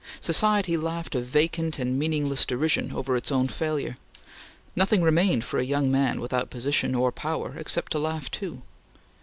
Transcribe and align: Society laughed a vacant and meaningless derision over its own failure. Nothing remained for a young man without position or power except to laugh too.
Society 0.19 0.75
laughed 0.77 1.13
a 1.13 1.21
vacant 1.21 1.77
and 1.77 1.99
meaningless 1.99 2.43
derision 2.43 2.91
over 2.91 3.15
its 3.15 3.31
own 3.31 3.47
failure. 3.47 3.97
Nothing 4.75 5.03
remained 5.03 5.43
for 5.43 5.59
a 5.59 5.63
young 5.63 5.91
man 5.91 6.19
without 6.19 6.49
position 6.49 6.95
or 6.95 7.11
power 7.11 7.53
except 7.55 7.91
to 7.91 7.99
laugh 7.99 8.31
too. 8.31 8.63